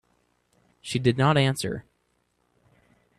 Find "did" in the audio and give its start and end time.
0.97-1.15